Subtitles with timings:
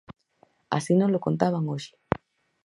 [0.77, 1.93] Así nolo contaban hoxe.